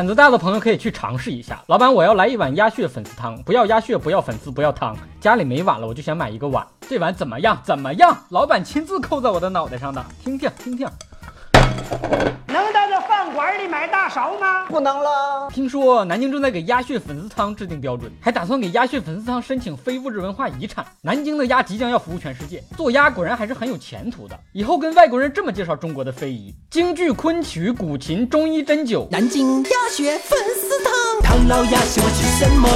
[0.00, 1.62] 胆子大的朋友可以去尝试一下。
[1.66, 4.96] 老板，我要来一碗鸭血粉丝汤，不要鸭血，不要粉丝，不要汤。
[5.20, 6.66] 家里没碗了，我就想买一个碗。
[6.88, 7.60] 这碗怎么样？
[7.62, 8.16] 怎么样？
[8.30, 10.88] 老板亲自扣在我的脑袋上的，听听听听。
[13.80, 14.66] 能到这饭馆里买大勺吗？
[14.68, 15.48] 不能了。
[15.50, 20.84] 听说南京正在给鸭血粉丝汤制定标准，还打算给鸭血粉丝汤申请非物质文化遗产。
[21.02, 24.38] 南京的鸭即将要服务全世界，做鸭果然还是很有前途的。
[24.52, 29.08] 以后跟外国人这么介绍中国的非遗：京剧、昆曲、古琴、中医针灸。
[29.10, 30.92] 南京鸭血粉丝汤，
[31.22, 32.68] 唐老鸭喜欢吃什么？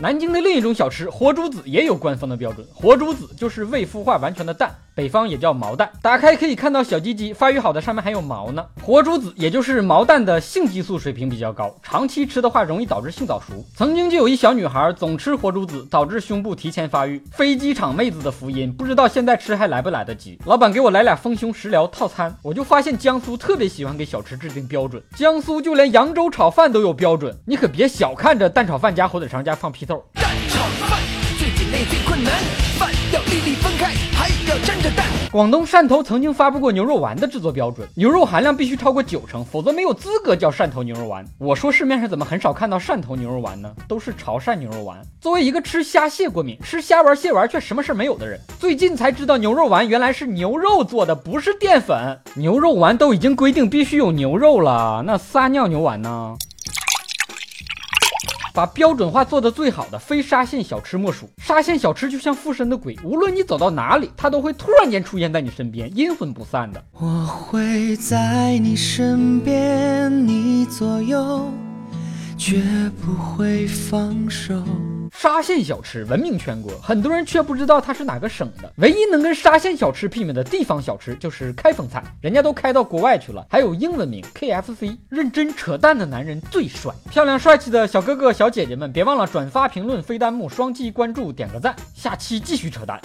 [0.00, 5.90] 南京的另一种小吃活珠子也有官方的标准，活珠子就是未孵化完全的蛋，北方也叫毛蛋。
[6.00, 8.64] 打开可以看到小鸡鸡发育好的上面还有毛呢。
[8.80, 13.64] 活珠子也就是毛蛋的性激素水平比较高，长期吃的话容易导致性早熟。
[13.74, 17.20] 曾经就有一小女孩总吃活珠子，导致胸部提前发育。
[17.32, 20.38] 飞机场妹子的福音，不知道现在吃还来不来得及。
[20.46, 29.87] 老板给我来俩丰胸食疗套餐，我就发现江苏特别喜欢给小吃制定标准，江苏就连扬州炒饭都有标准，你可别小看这蛋炒饭加火腿肠加放屁。
[29.88, 29.96] 蛋
[30.50, 31.00] 炒饭
[31.38, 32.30] 最近内最困难，
[32.78, 35.06] 饭要粒粒分开，还要沾着蛋。
[35.32, 41.24] 广东汕头曾经发布过牛肉丸的制作标准，牛肉含量必须超过九成，否则没有资格叫汕头牛肉丸。
[41.38, 43.72] 我说市面上怎么很少看到汕头牛肉丸呢？
[43.88, 45.00] 都是潮汕牛肉丸。
[45.22, 52.20] 作为一个吃虾蟹过敏、吃虾丸蟹丸却什么事没有的人，最近才知道牛肉丸原来是牛肉做的，不是淀粉。
[52.34, 56.36] 牛肉丸都已经规定必须有牛肉了，那撒尿牛丸呢？
[58.58, 61.30] 把标准化做得最好的非沙县小吃莫属。
[61.36, 66.84] 沙县小吃就像附身的鬼，无论你走到哪里，它都会突然间出现在你身边，阴魂不散的。
[66.94, 71.52] 我会在你身边，你左右，
[72.36, 72.60] 绝
[73.00, 74.60] 不会放手。
[75.20, 78.72] 沙县小吃闻名全国，很多人却不知道它是哪个省的。
[78.76, 84.96] 唯一能跟沙县小吃媲美的地方小吃就是开封菜，人家都开到国外去了，还有英文名 KFC。
[85.08, 93.00] 认真扯淡的男人最帅，漂亮帅气的小哥哥小姐姐们，别忘了转发、评论、飞弹幕、双击关注、点个赞，下期继续扯淡。